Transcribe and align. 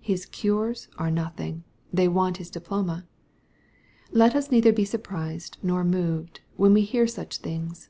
His 0.00 0.26
euros 0.26 0.88
are 0.98 1.08
nothing: 1.08 1.62
they 1.92 2.08
want 2.08 2.38
his 2.38 2.50
diploma. 2.50 3.06
Let 4.10 4.34
us 4.34 4.50
neither 4.50 4.72
be 4.72 4.84
surprised 4.84 5.56
nor 5.62 5.84
moved, 5.84 6.40
when 6.56 6.74
we 6.74 6.82
hear 6.82 7.06
such 7.06 7.36
things. 7.36 7.88